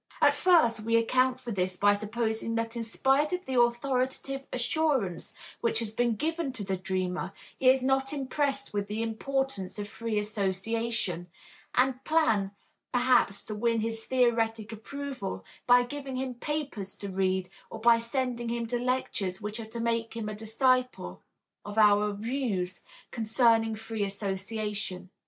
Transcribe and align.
At 0.19 0.33
first 0.33 0.79
we 0.79 0.95
account 0.95 1.39
for 1.39 1.51
this 1.51 1.77
by 1.77 1.93
supposing 1.93 2.55
that 2.55 2.75
in 2.75 2.81
spite 2.81 3.33
of 3.33 3.45
the 3.45 3.61
authoritative 3.61 4.47
assurance 4.51 5.31
which 5.59 5.77
has 5.77 5.93
been 5.93 6.15
given 6.15 6.51
to 6.53 6.63
the 6.63 6.75
dreamer, 6.75 7.33
he 7.59 7.69
is 7.69 7.83
not 7.83 8.11
impressed 8.11 8.73
with 8.73 8.87
the 8.87 9.03
importance 9.03 9.77
of 9.77 9.87
free 9.87 10.17
association, 10.17 11.27
and 11.75 12.03
plan 12.03 12.49
perhaps 12.91 13.43
to 13.43 13.53
win 13.53 13.81
his 13.81 14.03
theoretic 14.05 14.71
approval 14.71 15.45
by 15.67 15.83
giving 15.83 16.15
him 16.15 16.33
papers 16.33 16.95
to 16.97 17.07
read 17.09 17.47
or 17.69 17.79
by 17.79 17.99
sending 17.99 18.49
him 18.49 18.65
to 18.65 18.79
lectures 18.79 19.39
which 19.39 19.59
are 19.59 19.67
to 19.69 19.79
make 19.79 20.15
him 20.15 20.27
a 20.27 20.33
disciple 20.33 21.21
of 21.63 21.77
our 21.77 22.11
views 22.11 22.81
concerning 23.11 23.75
free 23.75 24.03
association. 24.03 25.11